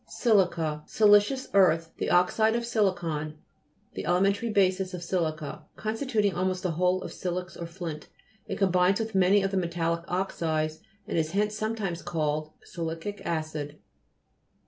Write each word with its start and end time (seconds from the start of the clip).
SI'LICA 0.07 0.81
Silicious 0.89 1.47
earth; 1.53 1.91
the 1.97 2.09
oxide 2.09 2.55
of 2.55 2.65
silicon 2.65 3.37
(the 3.93 4.03
elementary 4.07 4.49
basis 4.49 4.95
of 4.95 5.03
si 5.03 5.15
lica), 5.17 5.65
constituting 5.75 6.33
almost 6.33 6.63
the 6.63 6.71
whole 6.71 7.03
of 7.03 7.13
silex 7.13 7.55
or 7.55 7.67
flint. 7.67 8.07
It 8.47 8.57
combines 8.57 8.99
with 8.99 9.13
many 9.13 9.43
of 9.43 9.51
the 9.51 9.57
metallic 9.57 10.03
oxides, 10.07 10.79
and 11.05 11.19
is 11.19 11.33
hence 11.33 11.53
sometimes 11.55 12.01
called 12.01 12.51
sili'cic 12.65 13.21
acid. 13.25 13.77